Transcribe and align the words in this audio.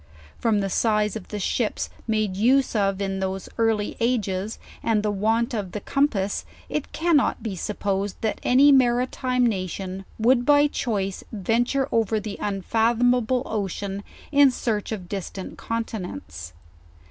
From 0.39 0.61
the 0.61 0.69
size 0.71 1.15
of 1.15 1.27
the 1.27 1.37
ships 1.39 1.87
made 2.07 2.35
use 2.35 2.75
of 2.75 2.99
in 2.99 3.19
those 3.19 3.47
early 3.59 3.97
ages, 3.99 4.57
and 4.81 5.03
the 5.03 5.11
want 5.11 5.53
of 5.53 5.73
the 5.73 5.79
compass, 5.79 6.43
it 6.69 6.91
cannot 6.91 7.43
be 7.43 7.55
supposed 7.55 8.15
that 8.21 8.39
any 8.41 8.71
maritime 8.71 9.45
nation 9.45 10.05
would 10.17 10.43
by 10.43 10.65
choice 10.65 11.23
venture 11.31 11.87
over 11.91 12.19
the 12.19 12.39
unfathomable 12.41 13.43
ocean, 13.45 14.03
in 14.31 14.49
search 14.49 14.91
of 14.91 15.07
dis 15.07 15.29
tant 15.29 15.59
continents. 15.59 16.53